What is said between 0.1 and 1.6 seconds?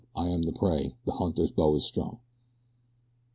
I am the prey! The hunter's